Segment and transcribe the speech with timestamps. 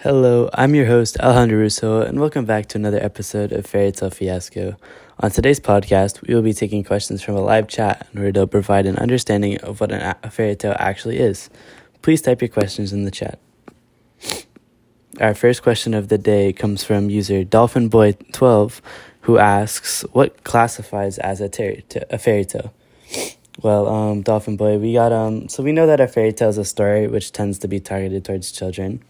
[0.00, 4.10] Hello, I'm your host, Alejandro Russo, and welcome back to another episode of Fairy Tale
[4.10, 4.76] Fiasco.
[5.20, 8.46] On today's podcast, we will be taking questions from a live chat in order to
[8.46, 11.48] provide an understanding of what an, a fairy tale actually is.
[12.02, 13.38] Please type your questions in the chat.
[15.18, 18.80] Our first question of the day comes from user DolphinBoy12,
[19.22, 22.74] who asks, What classifies as a, ter- a fairy tale?
[23.62, 25.48] Well, um, Dolphin Boy, we got um.
[25.48, 28.26] So we know that a fairy tale is a story which tends to be targeted
[28.26, 29.02] towards children.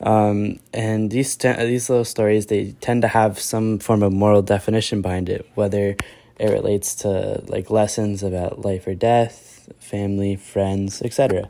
[0.00, 4.42] Um, and these te- these little stories they tend to have some form of moral
[4.42, 5.96] definition behind it, whether
[6.38, 11.48] it relates to like lessons about life or death, family, friends, etc.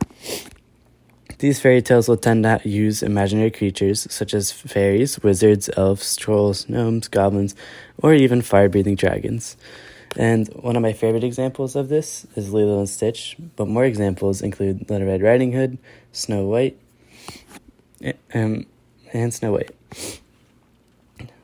[1.38, 6.68] These fairy tales will tend to use imaginary creatures such as fairies, wizards, elves, trolls,
[6.68, 7.54] gnomes, goblins,
[8.02, 9.56] or even fire breathing dragons.
[10.16, 14.42] And one of my favorite examples of this is Lilo and Stitch, but more examples
[14.42, 15.78] include Little Red Riding Hood,
[16.12, 16.76] Snow White,
[18.34, 18.66] um,
[19.12, 20.20] and Snow White.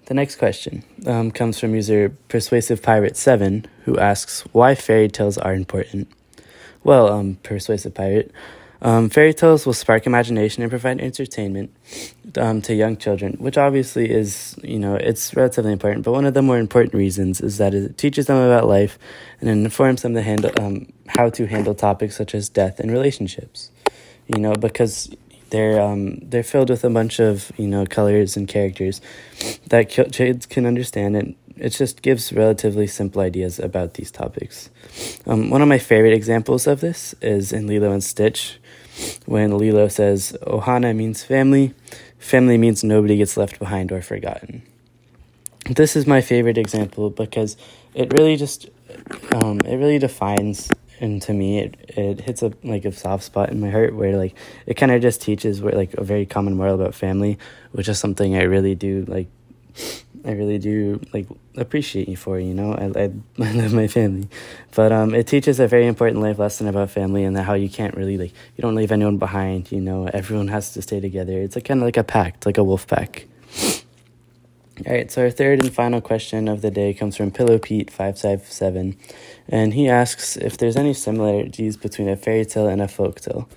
[0.06, 5.36] The next question um, comes from user Persuasive Pirate 7, who asks why fairy tales
[5.36, 6.08] are important.
[6.84, 8.30] Well, um, Persuasive Pirate,
[8.82, 11.74] um, fairy tales will spark imagination and provide entertainment
[12.36, 16.04] um, to young children, which obviously is, you know, it's relatively important.
[16.04, 19.00] But one of the more important reasons is that it teaches them about life
[19.40, 23.70] and informs them to handle um, how to handle topics such as death and relationships.
[24.28, 25.10] You know, because
[25.50, 29.00] they're um, they're filled with a bunch of you know colors and characters
[29.68, 34.70] that kids can understand, and it just gives relatively simple ideas about these topics.
[35.26, 38.58] Um, one of my favorite examples of this is in Lilo and Stitch
[39.26, 41.74] when Lilo says, Ohana means family,
[42.18, 44.62] family means nobody gets left behind or forgotten.
[45.68, 47.56] This is my favorite example because
[47.94, 48.68] it really just,
[49.32, 53.50] um, it really defines, and to me, it, it hits a like a soft spot
[53.50, 54.34] in my heart where like
[54.66, 57.38] it kind of just teaches where like a very common moral about family,
[57.72, 59.28] which is something I really do like
[60.24, 62.38] I really do like appreciate you for.
[62.40, 63.10] You know, I, I,
[63.48, 64.28] I love my family,
[64.74, 67.94] but um, it teaches a very important life lesson about family and how you can't
[67.94, 69.70] really like you don't leave anyone behind.
[69.70, 71.40] You know, everyone has to stay together.
[71.40, 73.26] It's like kind of like a pact, like a wolf pack.
[74.84, 77.90] All right, so our third and final question of the day comes from Pillow Pete
[77.90, 78.98] five five seven,
[79.48, 83.48] and he asks if there's any similarities between a fairy tale and a folk tale.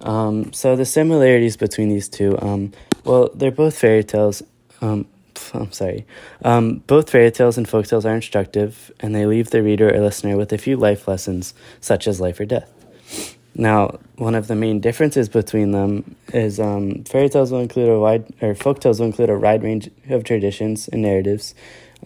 [0.00, 2.72] Um, so the similarities between these two, um,
[3.04, 4.42] well, they're both fairy tales.
[4.80, 5.06] Um,
[5.52, 6.06] I'm sorry.
[6.42, 10.00] Um, both fairy tales and folk tales are instructive, and they leave the reader or
[10.00, 13.36] listener with a few life lessons, such as life or death.
[13.54, 17.98] Now, one of the main differences between them is um, fairy tales will include a
[17.98, 21.54] wide, or folk tales will include a wide range of traditions and narratives,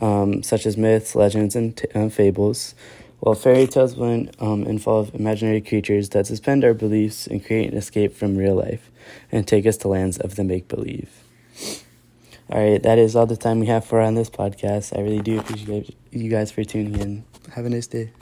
[0.00, 2.74] um, such as myths, legends, and t- fables,
[3.20, 7.78] while fairy tales will um, involve imaginary creatures that suspend our beliefs and create an
[7.78, 8.90] escape from real life
[9.30, 11.22] and take us to lands of the make believe.
[12.50, 14.96] All right, that is all the time we have for on this podcast.
[14.96, 17.24] I really do appreciate you guys for tuning in.
[17.54, 18.12] Have a nice day.